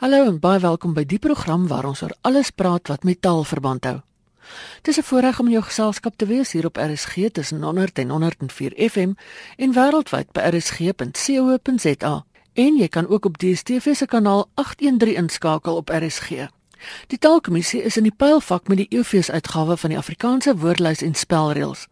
[0.00, 3.42] Hallo en baie welkom by die program waar ons oor alles praat wat met taal
[3.44, 3.98] verband hou.
[4.82, 8.10] Dis 'n voorreg om in jou geselskap te wees hier op RSG tussen 100 en
[8.10, 9.12] 104 FM
[9.56, 12.24] en wêreldwyd by rsg.co.za.
[12.54, 16.28] En jy kan ook op DStv se kanaal 813 inskakel op RSG.
[17.06, 21.14] Die Taalkommissie is in die pylfak met die EOFees uitgawe van die Afrikaanse woordlys en
[21.14, 21.86] spelreëls.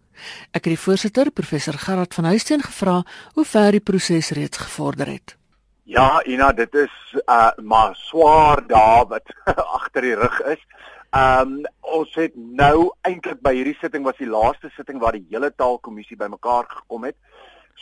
[0.50, 5.06] Ek het die voorsitter, professor Gerard van Huisteen gevra hoe ver die proses reeds gevorder
[5.06, 5.37] het.
[5.88, 6.94] Ja, Ina, dit is
[7.24, 9.30] uh maar swaar daar wat
[9.76, 10.64] agter die rug is.
[11.16, 15.48] Um ons het nou eintlik by hierdie sitting was die laaste sitting waar die hele
[15.48, 17.16] taalkommissie bymekaar gekom het.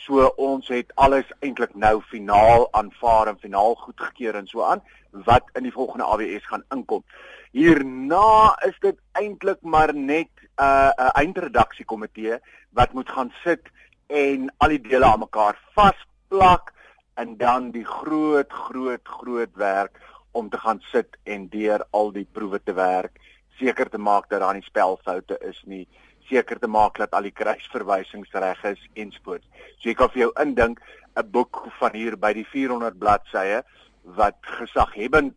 [0.05, 4.85] So ons het alles eintlik nou finaal aanvaar en finaal goedgekeur en so aan
[5.27, 7.03] wat in die volgende AWS gaan inkom.
[7.51, 12.39] Hierna is dit eintlik maar net 'n uh, 'n eindredaksiekomitee
[12.71, 13.67] wat moet gaan sit
[14.07, 16.71] en al die dele aan mekaar vasplak
[17.17, 19.97] en dan die groot groot groot werk
[20.37, 23.17] om te gaan sit en deur al die proewe te werk,
[23.57, 25.87] seker te maak dat daar nie spelfoute is nie,
[26.29, 29.47] seker te maak dat al die kruisverwysings reg is enspoorts.
[29.79, 30.81] So jy kan vir jou indink
[31.17, 33.63] 'n boek van hier by die 400 bladsye
[34.03, 35.35] wat gesaghebend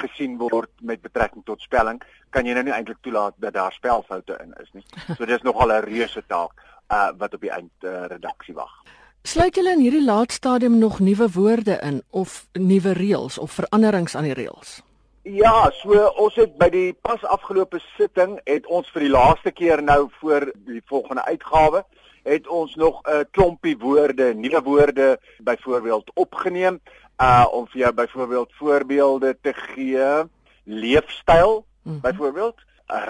[0.00, 2.00] gesien word met betrekking tot spelling,
[2.30, 4.84] kan jy nou nie eintlik toelaat dat daar spelfoute in is nie.
[5.16, 6.52] So dis nogal 'n reuse taak
[6.88, 8.06] uh, wat op die eind uh,
[8.54, 8.72] wag.
[9.22, 14.14] Sluit julle in hierdie laat stadium nog nuwe woorde in of nuwe reëls of veranderings
[14.16, 14.80] aan die reëls?
[15.22, 19.82] Ja, so ons het by die pas afgelope sitting het ons vir die laaste keer
[19.84, 21.84] nou voor die volgende uitgawe
[22.24, 26.80] het ons nog 'n klompie woorde, nuwe woorde byvoorbeeld opgeneem
[27.20, 30.24] uh om vir jou byvoorbeeld voorbeelde te gee.
[30.64, 32.00] Leefstyl mm -hmm.
[32.00, 32.56] byvoorbeeld,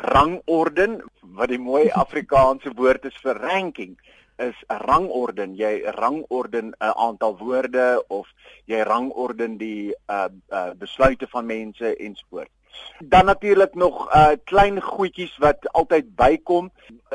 [0.03, 3.99] rangorden wat die mooi Afrikaanse woord is vir ranking
[4.41, 5.55] is 'n rangorden.
[5.55, 8.29] Jy rangorden 'n aantal woorde of
[8.65, 12.51] jy rangorden die uh, uh besluite van mense ensovoorts.
[12.99, 16.71] Dan natuurlik nog uh klein goedjies wat altyd bykom.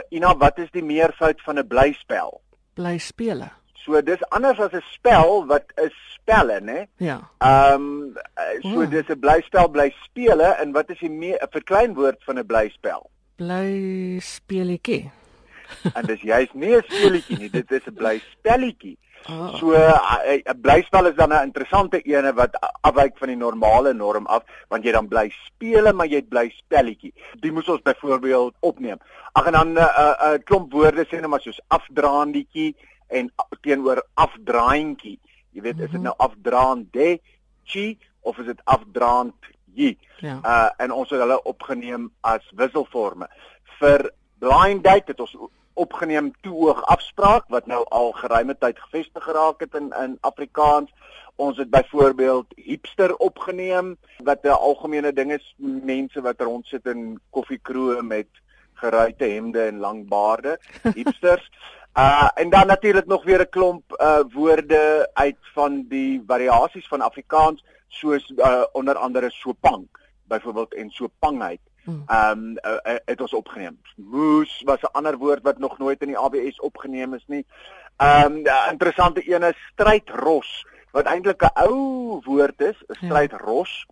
[0.10, 2.42] Ina, wat is die meervoud van 'n blyspel?
[2.74, 3.50] Blyspele.
[3.74, 6.88] So dis anders as 'n spel wat is spelle, né?
[6.98, 7.30] Ja.
[7.38, 8.14] Ehm um,
[8.62, 8.90] so oh.
[8.90, 13.10] dis 'n blyspel, blyspele en wat is die 'n verkleinwoord van 'n blyspel?
[13.36, 15.12] Blyspeletjie
[15.94, 18.98] en dis jy's nie 'n speletjie nie, dit is 'n bly spelletjie.
[19.30, 19.56] Oh.
[19.58, 24.44] So 'n blyspel is dan 'n interessante ene wat afwyk van die normale norm af,
[24.70, 27.14] want jy dan bly speel, maar jy bly spelletjie.
[27.42, 28.98] Die moet ons byvoorbeeld opneem.
[29.34, 32.76] Ag en dan 'n uh, 'n uh, klomp woorde sê net maar soos afdraandetjie
[33.08, 35.20] en teenoor afdraantjie.
[35.52, 35.86] Jy weet, mm -hmm.
[35.86, 37.20] is dit nou afdraande
[37.64, 39.34] chi of is dit afdraand
[39.74, 39.98] ji?
[40.20, 40.40] Ja.
[40.44, 43.28] Uh en ons het hulle opgeneem as wisselforme
[43.80, 44.12] vir
[44.46, 45.36] blind date het ons
[45.74, 50.92] opgeneem toeoog afspraak wat nou al geruime tyd gevestig geraak het in in Afrikaans.
[51.36, 55.56] Ons het byvoorbeeld hipster opgeneem wat 'n algemene ding is
[55.92, 58.28] mense wat rond sit in koffiekroë met
[58.74, 60.60] geruite hemde en lang baarde,
[61.00, 61.50] hipsters.
[61.98, 67.02] Uh en dan natuurlik nog weer 'n klomp uh woorde uit van die variasies van
[67.02, 69.88] Afrikaans soos uh onder andere sopang
[70.24, 71.60] byvoorbeeld en sopangheid.
[71.86, 72.04] Hmm.
[72.08, 73.80] Ehm um, uh, uh, het ons opgeneem.
[73.96, 77.46] Moes was 'n ander woord wat nog nooit in die ABS opgeneem is nie.
[77.98, 83.06] Ehm um, 'n interessante een is strydros wat eintlik 'n ou woord is, 'n ja.
[83.08, 83.86] strydros.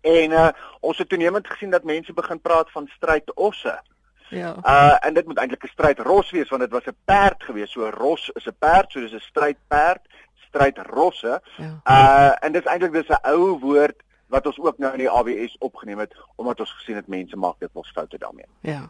[0.00, 0.48] En uh,
[0.80, 3.82] ons het toenemend gesien dat mense begin praat van strydosse.
[4.28, 4.56] Ja.
[4.64, 7.70] Uh en dit moet eintlik 'n strydros wees want dit was 'n perd gewees.
[7.70, 10.00] So ros is 'n perd, so dis 'n strydperd,
[10.48, 11.42] strydrosse.
[11.56, 11.80] Ja.
[11.84, 15.10] Uh en dit is eintlik dis 'n ou woord wat ons ook nou in die
[15.10, 18.48] AWS opgeneem het omdat ons gesien het mense maak dit mos foute daarmee.
[18.60, 18.88] Ja.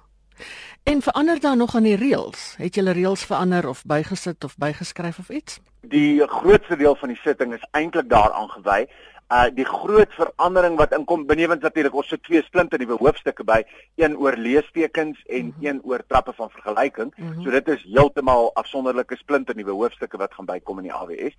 [0.82, 2.54] En verander dan nog aan die reëls?
[2.58, 5.60] Het julle reëls verander of bygesit of bygeskryf of iets?
[5.80, 8.86] Die grootste deel van die sitting is eintlik daaraan gewy
[9.32, 13.60] uh die groot verandering wat inkom benewens natuurlik ons het twee splinte nuwe hoofstukke by
[14.00, 15.66] een oor leestekens en mm -hmm.
[15.66, 17.42] een oor trappe van vergelyking mm -hmm.
[17.42, 21.34] so dit is heeltemal afsonderlike splinte nuwe hoofstukke wat gaan bykom in die AWS.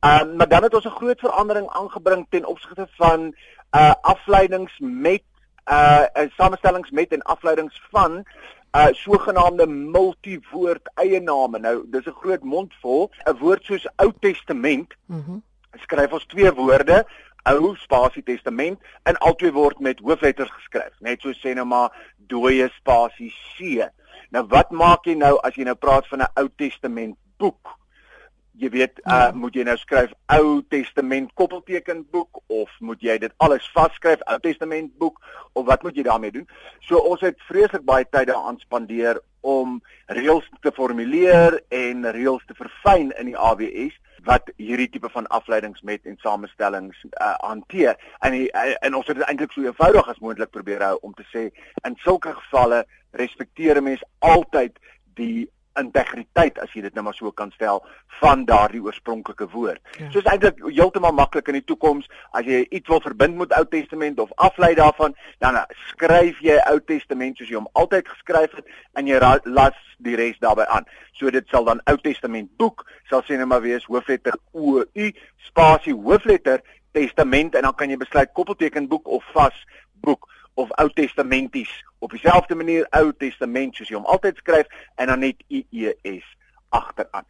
[0.00, 3.34] Um uh, maar dan het ons 'n groot verandering aangebring ten opsigte van
[3.76, 5.22] uh afleidings met
[5.70, 6.04] uh
[6.36, 8.24] samestellings met en afleidings van
[8.76, 11.58] uh sogenaamde multiwoord eie name.
[11.58, 14.94] Nou dis 'n groot mondvol, 'n woord soos Ou Testament.
[15.06, 15.42] Mm
[15.82, 17.04] skryf ons twee woorde
[17.52, 20.92] ou spasie testament en albei word met hoofletters geskryf.
[21.00, 21.94] Net so sê nou maar
[22.30, 23.86] dooie spasie C.
[24.34, 27.76] Nou wat maak jy nou as jy nou praat van 'n ou testament boek?
[28.56, 33.32] Jy weet uh, moet jy nou skryf ou testament koppelteken boek of moet jy dit
[33.36, 35.20] alles vasskryf ou testament boek
[35.52, 36.48] of wat moet jy daarmee doen?
[36.80, 42.56] So ons het vreeslik baie tyd daaraan spandeer om reëls te formuleer en reëls te
[42.56, 43.94] verfyn in die AWS
[44.26, 47.96] wat hierdie tipe van afleidings met en samestellings uh, hanteer.
[48.26, 51.14] En die, uh, en ons het dit eintlik so eenvoudig as moontlik probeer hou om
[51.14, 51.48] te sê
[51.86, 52.84] in sulke gevalle
[53.16, 54.78] respekteer 'n mens altyd
[55.14, 55.48] die
[55.80, 57.82] integriteit as jy dit nou maar so kan stel
[58.20, 59.80] van daardie oorspronklike woord.
[59.98, 60.10] Ja.
[60.10, 63.64] So is eintlik heeltemal maklik in die toekoms as jy iets wil verbind met Ou
[63.70, 65.58] Testament of aflei daarvan, dan
[65.92, 70.38] skryf jy Ou Testament soos jy hom altyd geskryf het en jy las die res
[70.40, 70.88] daarbey aan.
[71.16, 75.10] So dit sal dan Ou Testament boek sal sê net maar wees hoofletter O U
[75.48, 76.62] spasie hoofletter
[76.96, 79.56] testament en dan kan jy besluit koppelteken boek of vas
[80.04, 84.66] boek of Ou Testamenties op dieselfde manier Ou Testament soos jy hom altyd skryf
[84.96, 86.26] en dan net IES
[86.74, 87.26] agteraan.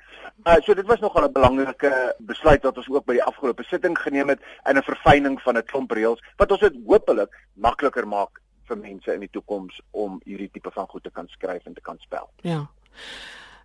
[0.46, 3.98] Uh so dit was nogal 'n belangrike besluit wat ons ook by die afgelope sitting
[3.98, 8.40] geneem het in 'n verfyning van 'n klomp reëls wat ons dit hopelik makliker maak
[8.68, 11.80] vir mense in die toekoms om hierdie tipe van goed te kan skryf en te
[11.80, 12.30] kan spel.
[12.42, 12.66] Ja.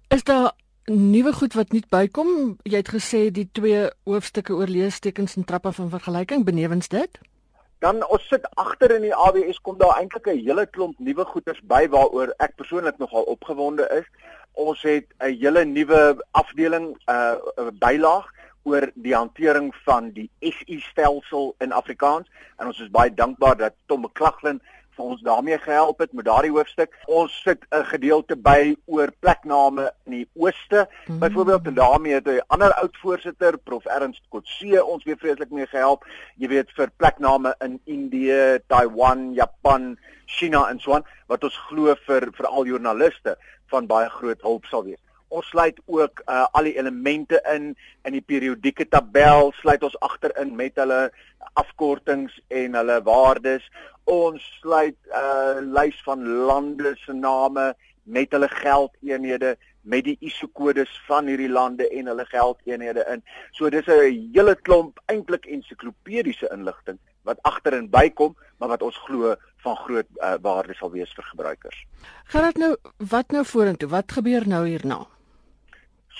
[0.07, 0.51] Is daar
[0.85, 2.57] nuwe goed wat nuut bykom?
[2.63, 7.19] Jy het gesê die twee hoofstukke oor leestekens en trappe van vergelyking benewens dit?
[7.81, 11.61] Dan ons sit agter in die AWS kom daar eintlik 'n hele klomp nuwe goeders
[11.65, 14.05] by waaroor ek persoonlik nogal opgewonde is.
[14.53, 16.01] Ons het 'n hele nuwe
[16.31, 17.35] afdeling uh
[17.73, 18.29] bylaag
[18.63, 23.73] oor die hantering van die SI stelsel in Afrikaans en ons is baie dankbaar dat
[23.85, 24.61] Tom McLaughlin
[24.95, 26.95] vir ons daarmee gehelp het met daardie hoofstuk.
[27.07, 30.87] Ons sit 'n gedeelte by oor plekname in die ooste.
[31.07, 31.19] Mm.
[31.19, 35.67] Byvoorbeeld en daarmee het 'n ander oud voorsitter, Prof Ernst Kotse, ons weer vreeslik mee
[35.67, 36.05] gehelp.
[36.37, 41.95] Jy weet vir plekname in Indië, Taiwan, Japan, China en so aan wat ons glo
[42.07, 43.37] vir vir al joernaliste
[43.71, 44.99] van baie groot hulp sal wees.
[45.31, 47.71] Ons sluit ook uh, al die elemente in
[48.07, 51.11] in die periodieke tabel, sluit ons agterin met hulle
[51.59, 53.63] afkortings en hulle waardes
[54.11, 57.73] ons sluit 'n uh, lys van lande se name
[58.03, 63.23] met hulle geldeenhede met die ISO kodes van hierdie lande en hulle geldeenhede in.
[63.51, 69.35] So dis 'n hele klomp eintlik ensiklopediese inligting wat agterin bykom, maar wat ons glo
[69.63, 71.85] van groot uh, waarde sal wees vir gebruikers.
[72.25, 73.89] Gaan dit nou wat nou vorentoe?
[73.89, 75.07] Wat gebeur nou hierna?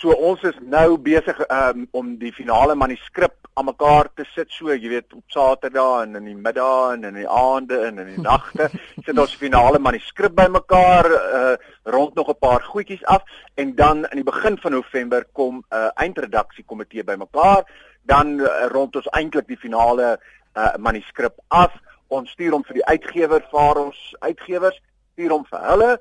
[0.02, 4.72] So ons is nou besig um, om die finale manuskrip aan mekaar te sit so,
[4.74, 8.24] jy weet, op Saterdag en in die middag en in die aande en in die
[8.32, 8.72] nagte
[9.06, 11.52] sit ons finale manuskrip bymekaar uh
[11.94, 13.22] rond nog 'n paar goedjies af
[13.62, 17.62] en dan in die begin van November kom 'n uh, eindredaksie komitee bymekaar,
[18.02, 20.18] dan uh, rond ons eintlik die finale
[20.58, 21.78] uh manuskrip af.
[22.08, 24.82] Ons stuur hom vir die uitgewer, vir ons uitgewers,
[25.14, 25.92] stuur hom vir hulle.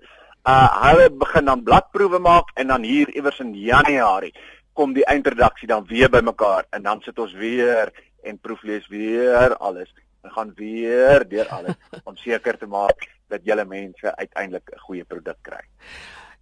[0.49, 4.33] Uh hulle begin dan bladproewe maak en dan hier iewers in Januarie
[4.73, 7.93] kom die eindredaksie dan weer bymekaar en dan sit ons weer
[8.25, 9.91] en proeflees weer alles
[10.23, 11.77] en gaan weer deur alles
[12.09, 15.65] om seker te maak dat julle mense uiteindelik 'n goeie produk kry.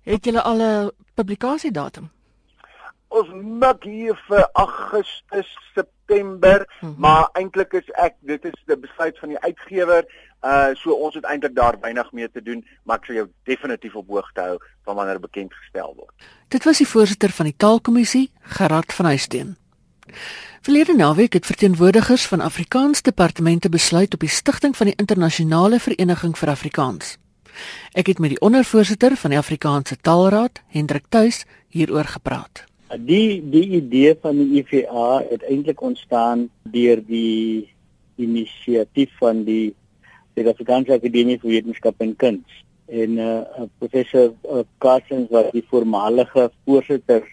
[0.03, 2.11] Het julle al 'n publikasiedatum?
[3.09, 6.95] Ons mik hier vir Augustus, September, mm -hmm.
[6.99, 10.05] maar eintlik is ek dit is die besluit van die uitgewer
[10.43, 13.95] Uh so ons het eintlik daar weinig mee te doen, maar ek sal jou definitief
[13.99, 16.15] op hoogte hou van wanneer bekend gestel word.
[16.49, 19.57] Dit was die voorsitter van die Taalkommissie, Gerard van Huisteen.
[20.63, 26.39] Verlede naweek het verteenwoordigers van Afrikaans departemente besluit op die stigting van die internasionale vereniging
[26.39, 27.17] vir Afrikaans.
[27.93, 32.65] Ek het met die ondervoorsitter van die Afrikaanse Taalraad, Hendrik Tuis, hieroor gepraat.
[32.95, 37.75] Die die idee van die IVA het eintlik ontstaan deur die
[38.17, 39.75] inisiatief van die
[40.39, 47.25] Suid-Afrikaanse Akademie vir Wetenskap en Kuns en uh, professor uh, Carstens was die voormalige voorsitter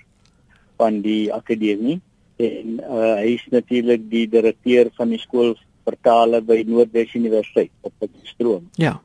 [0.80, 2.00] van die akademie
[2.42, 5.54] en uh, hy is natuurlik die direkteur van die skool
[5.86, 8.66] vertale by Noordwes Universiteit op Potchefstroom.
[8.82, 8.98] Ja.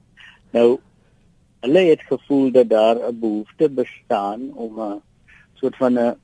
[0.57, 0.81] Nou
[1.61, 5.03] hulle het gevoel dat daar 'n behoefte bestaan om 'n
[5.61, 6.17] soort van 'n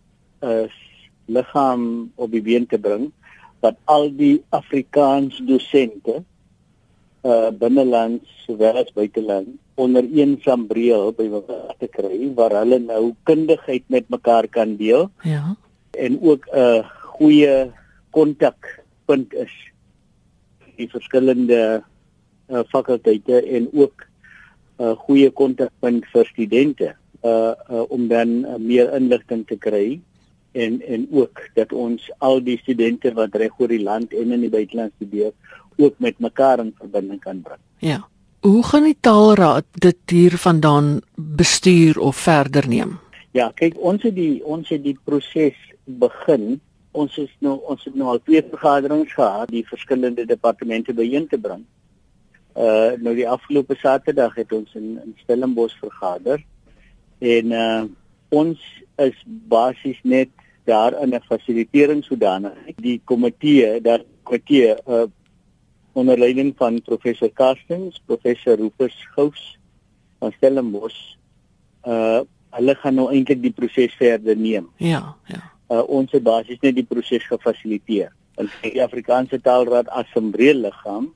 [1.26, 3.12] liggaam op die been te bring
[3.60, 6.22] wat al die Afrikaans dosente
[7.26, 13.14] uh binneland sowel as buiteland onder een sambreel by mekaar te kry waar hulle nou
[13.28, 15.10] kundigheid met mekaar kan deel.
[15.22, 15.56] Ja.
[15.90, 16.84] En ook 'n uh,
[17.16, 17.72] goeie
[18.10, 19.54] kontakpunt is
[20.76, 21.82] die verskillende
[22.48, 24.06] uh, fakulteite en ook
[24.78, 30.00] 'n uh, goeie kontakpunt vir studente uh, uh om dan uh, meer inligting te kry
[30.52, 34.40] en en ook dat ons al die studente wat reg oor die land en in
[34.40, 35.32] die buiteland studeer
[35.76, 37.60] ook met mekaar in verbinding kan bring.
[37.78, 38.08] Ja.
[38.40, 42.98] Hoe gaan die taalraad dit hiervandaan bestuur of verder neem?
[43.30, 46.60] Ja, kyk, ons het die ons het die proses begin.
[46.96, 51.38] Ons is nou ons het nou al twee vergaderings gehad, die verskillende departemente byeen te
[51.38, 51.64] bring.
[52.56, 56.40] Uh nou die afgelope Saterdag het ons in in Stellenbosch vergader
[57.18, 57.84] en uh
[58.28, 58.62] ons
[58.96, 60.30] is basies net
[60.64, 65.04] daar in 'n fasilitering sodanigheid die komitee dat komitee uh,
[65.96, 69.58] onder leiding van professor Karstens, professor Rufus Gous
[70.20, 71.16] van Stellenbosch
[71.86, 72.22] uh
[72.56, 74.70] hulle gaan nou eintlik die proses verder neem.
[74.80, 75.42] Ja, ja.
[75.68, 78.14] Uh ons het basies net die proses gefasiliteer.
[78.40, 81.10] En die Afrikaanse Taalraad as 'n breë liggaam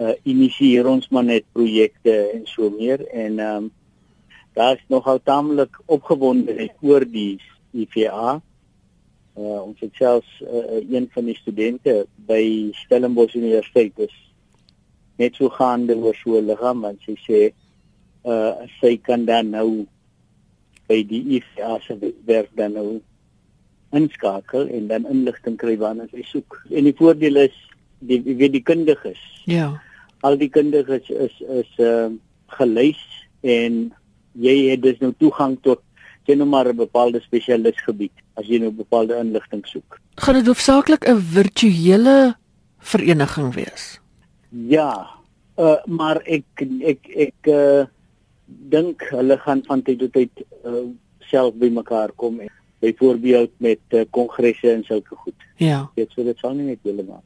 [0.00, 3.70] uh initieer ons maar net projekte en so meer en ehm um,
[4.54, 7.40] daar is nogal taamlik opgewonde oor die
[7.72, 8.40] IFA.
[9.34, 14.14] Uh ons het selfs uh, een van die studente by Stellenbosch Universiteit is
[15.18, 17.40] net so gaande oor so 'n liggaam en sy sê
[18.24, 19.86] uh sy kan dan nou
[20.86, 21.96] by die IFA se
[22.30, 23.00] werk dan nou
[23.90, 26.60] inskakel en dan inligting kry wanneer sy soek.
[26.70, 27.56] En die voordeel is
[27.98, 29.20] die wie die kundiges.
[29.50, 29.80] Ja.
[30.22, 32.10] Al die kundiges is is uh
[32.54, 33.02] gelys
[33.42, 33.92] en
[34.32, 35.82] jy het dus nou toegang tot
[36.26, 39.98] jy nou maar 'n bepaalde spesialisgebied as jy nou bepaalde inligting soek.
[40.22, 42.36] Gaan dit hoofsaaklik 'n virtuele
[42.78, 44.00] vereniging wees?
[44.50, 45.10] Ja.
[45.56, 47.86] Uh maar ek ek ek uh
[48.46, 50.30] dink hulle gaan van tyd tot tyd
[50.64, 50.86] uh,
[51.18, 55.40] self bymekaar kom en byvoorbeeld met kongresse uh, en sulke goed.
[55.56, 55.90] Ja.
[55.94, 57.22] Dit sou dit sal nie net heeltemal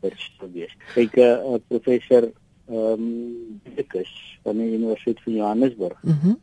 [0.00, 0.72] verstaan wees.
[0.94, 2.30] Kyk 'n uh, professor
[2.68, 5.98] ehm um, Dikus van die Universiteit van Johannesburg.
[6.02, 6.28] Mhm.
[6.28, 6.40] Mm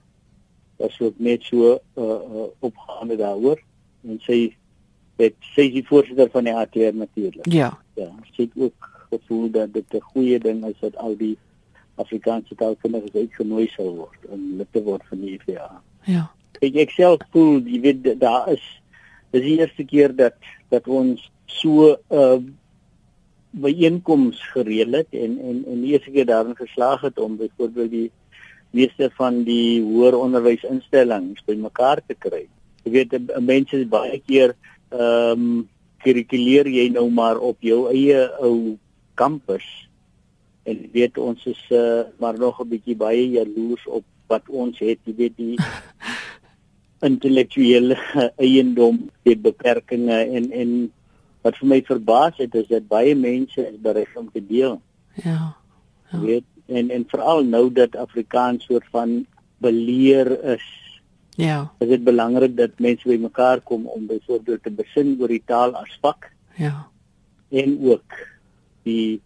[0.79, 3.59] was ook net so uh, uh, opgaande daaroor
[4.07, 4.39] en sy
[5.19, 7.47] het sy is die voorsitter van die ATR natuurlik.
[7.51, 7.73] Ja.
[7.99, 11.37] Ja, sy het ook gevoel dat dit 'n goeie ding is dat al die
[11.95, 15.81] Afrikaanse taalkundiges uitgenooi sal word om lid te word van die IFA.
[16.05, 16.31] Ja.
[16.61, 18.63] Ek ek self voel jy weet daar is
[19.31, 20.35] dis die eerste keer dat
[20.69, 22.39] dat ons so 'n uh,
[23.49, 28.11] byeenkoms gereël het en en en die eerste keer daarin geslaag het om byvoorbeeld die
[28.71, 32.47] meeste van die hoër onderwysinstellings bymekaar te kry.
[32.83, 34.55] Jy weet mense is baie keer
[34.89, 35.67] ehm um,
[35.99, 38.77] kurikuleer jy nou maar op jou eie ou
[39.19, 39.65] kampus
[40.63, 44.79] en jy weet ons is uh, maar nog 'n bietjie baie jaloers op wat ons
[44.79, 45.57] het, jy weet die
[47.09, 47.97] intellektuele
[48.37, 50.71] eiendom, die beperkings en en
[51.41, 54.81] wat vir my verbaas het is dat baie mense is bereid om te deel.
[55.23, 55.55] Ja.
[56.11, 56.19] Ja.
[56.19, 59.25] Weet en en veral nou dat Afrikaans soort van
[59.57, 60.67] beleer is.
[61.39, 61.59] Ja.
[61.79, 65.97] Is dit belangrik dat mense bymekaar kom om byvoorbeeld te besin oor die taal as
[66.03, 66.87] vak Ja.
[67.49, 68.17] en ook
[68.83, 69.21] die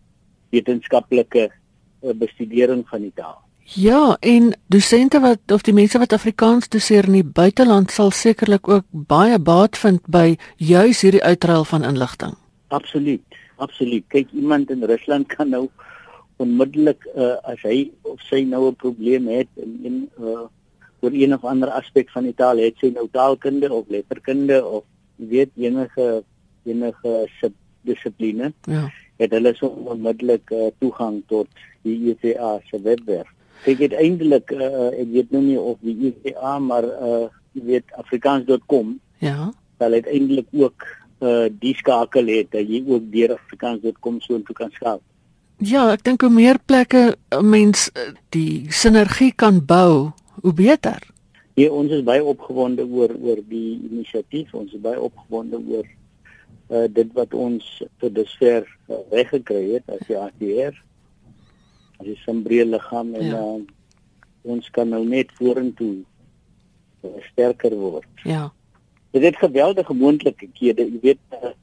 [0.54, 3.40] wetenskaplike uh, bestudering van die taal.
[3.64, 8.68] Ja, en dosente wat of die mense wat Afrikaans doseer in die buiteland sal sekerlik
[8.68, 12.36] ook baie baat vind by juis hierdie uitruil van inligting.
[12.68, 13.24] Absoluut.
[13.58, 14.04] Absoluut.
[14.12, 15.70] Kyk, iemand in Rusland kan nou
[16.38, 20.46] onmiddellik uh, as hy of sy nou 'n probleem het in in uh,
[21.04, 24.84] oor een of ander aspek van die taal, het sy nou taalkunde of letterkunde of
[25.16, 26.24] weet enige
[26.64, 27.52] enige
[27.84, 28.54] dissipline.
[28.72, 28.88] Ja.
[29.20, 31.48] Het hulle so onmiddellik uh, toegang tot
[31.84, 33.28] die IFA se webwerf.
[33.64, 39.00] Kyk uiteindelik uh, ek weet nou nie of die IFA maar uh, jy weet afrikaans.com
[39.24, 39.52] Ja.
[39.80, 40.88] sal uiteindelik ook
[41.24, 45.04] uh, die skakel het dat jy ook deur afrikaans.com so intoe kan skakel.
[45.64, 50.12] Ja, ek dink hoe meer plekke 'n mens eh, die sinergie kan bou,
[50.44, 51.02] hoe beter.
[51.56, 54.54] Ja, ons is baie opgewonde oor oor die inisiatief.
[54.58, 55.86] Ons is baie opgewonde oor
[56.74, 57.66] uh dit wat ons
[58.02, 60.74] tot dusver uh, reggekry het as die ATR.
[62.00, 63.42] As 'n sambreel liggaam en Ja.
[63.42, 63.62] uh,
[64.44, 66.04] ons kan nou net vorentoe
[67.04, 68.08] uh, sterker word.
[68.24, 68.52] Ja.
[69.12, 70.84] Dit het geweldige moontlikhede.
[70.92, 71.54] Jy weet uh,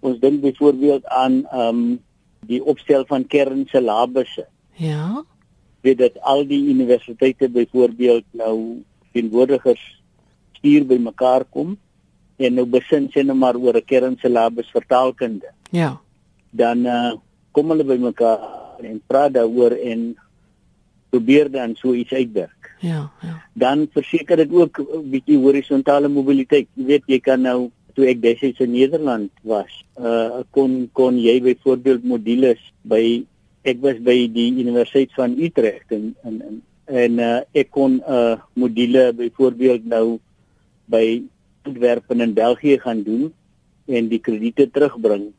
[0.00, 1.98] ons dink byvoorbeeld aan um
[2.46, 4.46] die opstel van kernsyllabusse.
[4.78, 5.24] Ja.
[5.86, 8.82] Weet dat al die universiteite byvoorbeeld nou
[9.14, 9.82] teenwoordigers
[10.58, 11.76] stuur by mekaar kom
[12.36, 15.50] en nou besin sê nou maar oor 'n kernsyllabus vir taalkunde.
[15.70, 15.96] Ja.
[16.50, 17.12] Dan uh,
[17.52, 20.16] kom hulle by mekaar en praat daaroor en
[21.10, 22.76] probeer dan so iets uitwerk.
[22.80, 23.40] Ja, ja.
[23.54, 26.68] Dan verseker dit ook 'n bietjie horisontale mobiliteit.
[26.74, 31.40] Jy weet jy kan nou toe ek destyds in Nederland was, uh kon kon jy
[31.40, 33.24] byvoorbeeld modules by
[33.66, 38.02] ek was by die Universiteit van Utrecht en en en, en uh, ek kon 'n
[38.06, 40.18] uh, module byvoorbeeld nou
[40.86, 41.22] by
[41.66, 43.32] Antwerpen in België gaan doen
[43.90, 45.32] en die krediete terugbring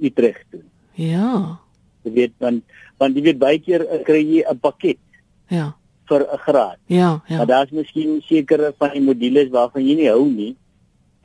[0.00, 0.62] Utrecht toe.
[0.96, 1.58] Ja.
[2.04, 2.64] Jy weet want
[2.98, 4.98] want jy weet baie keer uh, kry jy 'n pakket
[5.50, 5.74] Ja.
[6.08, 6.78] vir 'n graad.
[6.86, 7.44] Ja, Maar ja.
[7.44, 10.56] daar's miskien sekere van die modules waarvan jy nie hou nie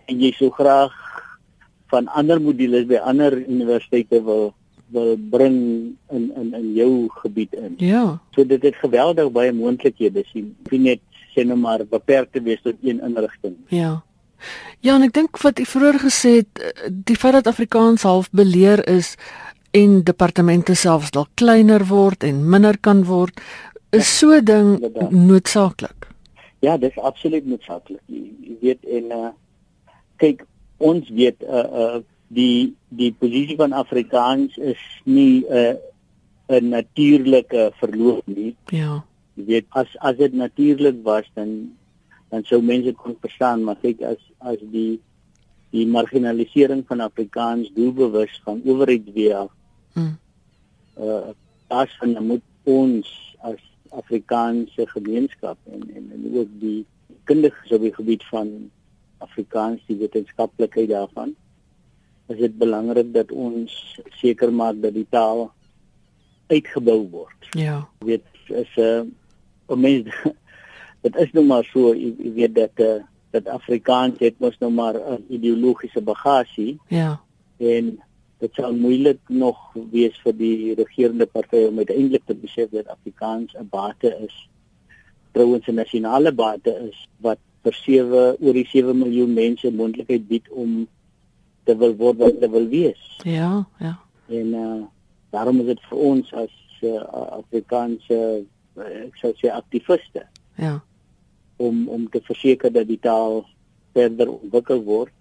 [0.08, 0.92] en jy sou graag
[1.90, 4.54] van ander modules by ander universiteite wil
[4.94, 5.58] wil bring
[6.12, 7.74] in in in jou gebied in.
[7.78, 8.20] Ja.
[8.36, 10.56] So dit het geweldig baie moontlikhede sien.
[10.70, 11.02] Nie net
[11.36, 13.56] sê nou maar beperk te wees tot een inrigting.
[13.68, 14.04] Ja.
[14.80, 18.30] Ja, en ek dink wat u vroeër gesê het, eh, die feit dat Afrikaans half
[18.32, 19.16] beleer is
[19.72, 23.42] en departemente selfs dalk kleiner word en minder kan word,
[23.92, 24.70] is so 'n ding
[25.10, 26.08] noodsaaklik.
[26.60, 28.02] Ja, dis absoluut noodsaaklik.
[28.06, 29.32] Jy, jy weet en uh
[30.18, 30.46] kyk,
[30.78, 35.76] ons weet uh uh die die posisie van Afrikaans is nie 'n uh,
[36.48, 38.56] 'n natuurlike verloop nie.
[38.66, 39.04] Ja.
[39.34, 41.76] Jy weet as as dit natuurlik was dan
[42.30, 45.00] dan sou mense kon verstaan, maar kyk as as die
[45.70, 49.48] die marginalisering van Afrikaans doelbewus van owerheid weer
[49.96, 50.18] Mm.
[51.00, 51.32] Uh
[51.68, 53.08] as van moet ons
[53.42, 56.86] as Afrikaanse gemeenskap en en, en ook die
[57.24, 58.72] kundiges op die gebied van
[59.18, 61.36] Afrikaans die wetenskaplikheid daarvan
[62.28, 63.74] is dit belangrik dat ons
[64.22, 65.52] seker maak dat die taal
[66.48, 67.50] uitgebou word.
[67.58, 67.84] Ja.
[68.00, 68.26] Jy weet
[68.62, 69.12] is 'n
[69.70, 70.10] uh, mens
[71.06, 73.04] dit is nou maar so jy, jy weet dat uh,
[73.36, 76.80] dat Afrikaans het mos nou maar 'n ideologiese bagasie.
[76.88, 77.22] Ja.
[77.58, 78.00] En
[78.38, 79.58] dit sal moeilik nog
[79.92, 84.50] wees vir die regerende partye om uiteindelik te besef dat Afrikaans 'n bate is.
[85.32, 90.50] Trouwens 'n nasionale bate is wat vir 7 oor die 7 miljoen mense moontlikheid bied
[90.50, 90.88] om
[91.66, 93.02] te wil word wat hulle wil wees.
[93.24, 93.96] Ja, ja.
[94.30, 94.84] En uh
[95.36, 96.52] daarom is dit vir ons as
[96.88, 97.02] uh,
[97.36, 100.24] Afrikaanse uh, ek sou sê aktiviste.
[100.62, 100.78] Ja.
[101.58, 103.42] Om om te verseker dat die taal
[103.98, 105.12] verder ontwikkel word.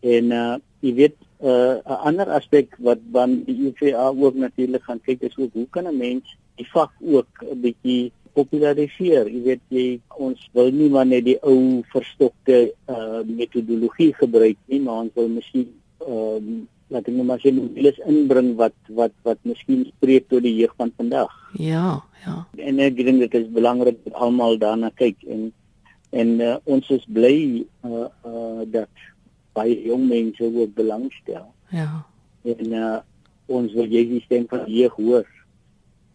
[0.00, 5.00] En uh jy weet uh, 'n ander aspek wat dan die UVA ook natuurlik gaan
[5.00, 9.28] kyk is ook hoe kan 'n mens die vak ook 'n bietjie populariseer.
[9.30, 9.86] Jy weet jy
[10.16, 15.32] ons wil nie maar net die ou verstokte uh, metodologie gebruik nie, maar ons wil
[15.38, 15.68] miskien
[16.02, 16.60] ehm uh,
[16.92, 20.74] laat ek net maar sê mobiles inbring wat wat wat miskien spreek tot die jeug
[20.76, 21.32] van vandag.
[21.56, 22.36] Ja, ja.
[22.60, 25.48] En ek dink dit is belangrik dat almal daarna kyk en
[26.12, 29.06] en uh, ons is bly uh, uh, dat
[29.56, 31.46] baie jong mense ook belangstel.
[31.72, 31.88] Ja.
[32.44, 32.98] En uh,
[33.52, 35.28] ons wil jy die stem van jeug hoor.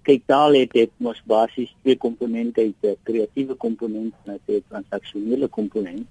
[0.07, 6.07] Kyk taal het dit mos basies twee komponente, 'n kreatiewe komponent en 'n transaksionele komponent.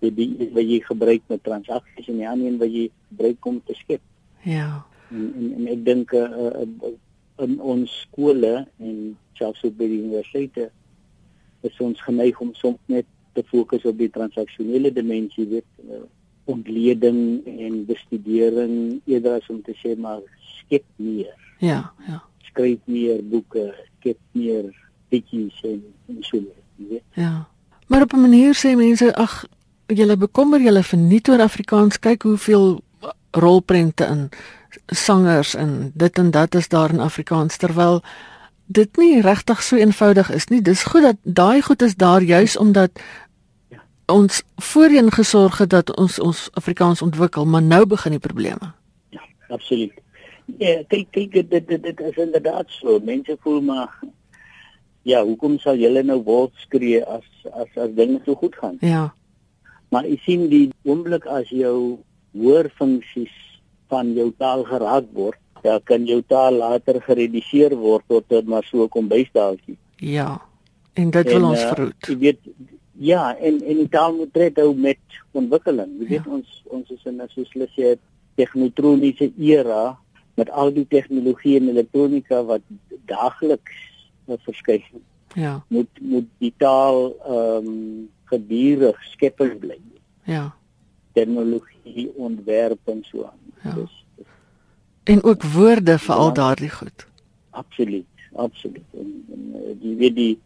[0.00, 3.62] Dit die wat jy gebruik met transaksies en die ander een wat jy gebruik om
[3.64, 4.00] te skep.
[4.42, 4.86] Ja.
[5.10, 6.92] En en, en ek dink uh, uh,
[7.44, 10.70] in ons skole en selfs op by die universiteite
[11.60, 16.04] is ons geneig om soms net te fokus op die transaksionele dimensie, weet uh,
[16.44, 20.20] ontleding en bestudering eerder as om te sê maar
[20.58, 21.34] skep meer.
[21.58, 22.20] Ja, ja.
[22.54, 23.66] Skryf meer boeke,
[23.98, 24.70] skep meer
[25.10, 26.38] bietjies en, en so
[26.78, 27.02] meer.
[27.18, 27.48] Ja.
[27.90, 29.44] Maar op 'n manier sê mense ag
[29.86, 32.80] julle bekommer julle verniet oor Afrikaans kyk hoeveel
[33.30, 34.28] rolprente in
[34.86, 38.02] sangers en dit en dat is daar in Afrikaans terwyl
[38.66, 40.62] dit nie regtig so eenvoudig is nie.
[40.62, 42.90] Dis goed dat daai goed is daar juis omdat
[44.06, 48.72] ons voorheen gesorg het dat ons ons Afrikaans ontwikkel, maar nou begin die probleme.
[49.08, 50.03] Ja, absoluut.
[50.58, 52.98] Ja, kyk kyk dit dit dit is inderdaad so.
[53.00, 54.00] Mense voel maar
[55.02, 58.76] ja, hoekom sal julle nou wolf skree as as as dinge so goed gaan?
[58.80, 59.12] Ja.
[59.88, 61.98] Maar jy sien die oomblik as jou
[62.34, 63.34] hoorfunksies
[63.92, 68.64] van jou taal geraak word, ja, kan jou taal later gereduseer word tot net maar
[68.64, 69.76] so 'n kombuisdaaltjie.
[69.96, 70.40] Ja.
[70.94, 72.08] En dit wil en, ons verhoed.
[72.08, 72.40] Uh, jy weet
[72.94, 75.00] Ja, en en die taal moet tred hou met
[75.34, 75.96] ontwikkeling.
[75.98, 76.30] Jy weet ja.
[76.36, 77.96] ons ons is in 'n soos hulle sê
[78.38, 79.98] tegnotroniese era
[80.34, 82.62] met al die tegnologie en elektronika wat
[83.10, 83.82] daagliks
[84.46, 85.02] verskyn.
[85.34, 85.64] Ja.
[85.68, 89.78] Moet moet die taal ehm um, gedurig skepper bly.
[90.24, 90.54] Ja.
[91.12, 93.42] Tegnologie ontwerp en so aan.
[93.62, 93.74] Ja.
[93.74, 94.26] Dus, dus,
[95.04, 97.06] en ook woorde vir ja, al daardie goed.
[97.50, 98.88] Absoluut, absoluut.
[98.90, 100.38] En, en die weet die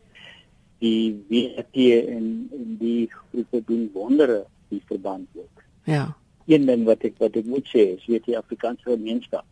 [0.79, 1.77] die WT
[2.09, 5.63] en en die groepe doen wondere die verband ook.
[5.85, 6.17] Ja.
[6.47, 9.45] Een ding wat ek wat ek moet sê is weet die Afrikaanse gemeenskap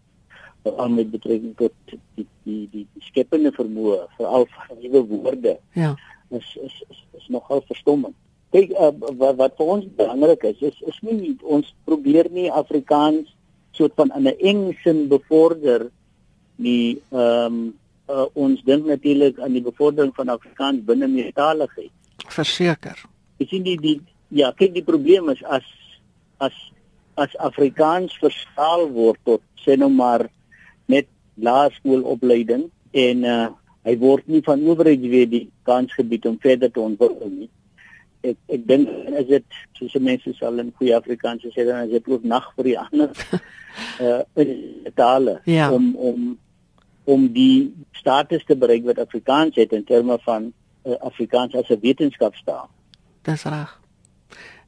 [0.66, 5.56] veral met betrekking tot die die die, die skepende vermoë veral van nuwe woorde.
[5.78, 5.94] Ja.
[6.28, 8.14] is is is, is nogal verstommend.
[8.54, 13.32] Kyk uh, wat wat vir ons belangrik is is is nie ons probeer nie Afrikaans
[13.76, 15.90] soort van in 'n eng sin bevorder
[16.56, 17.74] nie ehm um,
[18.08, 21.92] uh, ons dink natuurlik aan die bevordering van Afrikaans binne meertaligheid.
[22.26, 22.98] Verseker.
[23.38, 25.66] Ek sien die die ja, kyk die probleem is as
[26.38, 26.54] as
[27.16, 30.28] as Afrikaans verstaal word tot sê nou maar
[30.86, 33.48] net laerskoolopleiding en uh,
[33.86, 37.50] hy word nie van owerheid weer die kans gebied om verder te ontwikkel nie.
[38.26, 42.10] Ek ek dink as dit soos mense sal in goeie Afrikaans sê dan is dit
[42.10, 43.12] ook nag vir die ander
[44.06, 44.22] uh
[44.98, 45.70] tale ja.
[45.72, 46.26] om om
[47.06, 50.50] om die status te bereik wat Afrikaans het in terme van
[50.86, 52.68] uh, Afrikaans as 'n wetenskapstaal.
[53.22, 53.85] Dis reg.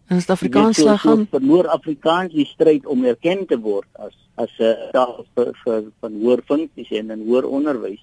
[0.09, 4.53] En as Afrikaans so, gaan verloor Afrikaans die stryd om erken te word as as
[4.59, 8.01] 'n taal vir vir van hoër funksies en in hoër onderwys,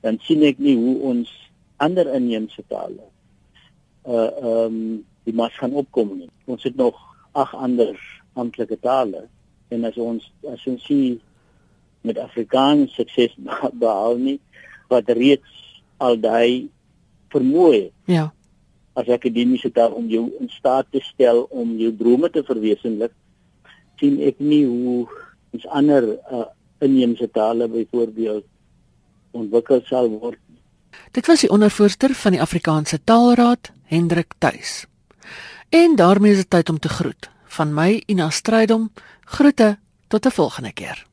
[0.00, 1.28] dan sien ek nie hoe ons
[1.76, 3.04] ander inheemse tale
[4.06, 6.30] uh ehm um, die mas gaan opkom nie.
[6.46, 6.96] Ons het nog
[7.32, 7.96] ag ander
[8.32, 9.28] amptelike tale
[9.68, 11.20] en as ons as ons sien
[12.00, 13.36] met Afrikaans sukses
[13.84, 14.38] behaal nie
[14.88, 16.68] wat reeds al daai
[17.32, 18.32] vermoë ja
[18.94, 23.12] as akademiese taal om jou in staat te stel om jou drome te verwesenlik
[24.00, 25.06] sien ek nie hoe
[25.52, 26.46] ons ander uh,
[26.82, 28.44] inheemse tale byvoorbeeld
[29.32, 30.40] ontwikkel sal word.
[31.16, 34.84] Dit was die ondervoorsitter van die Afrikaanse Taalraad Hendrik Tuis.
[35.72, 37.30] En daarmee is dit tyd om te groet.
[37.56, 38.90] Van my Ina Strydom
[39.24, 39.78] groete
[40.08, 41.11] tot 'n volgende keer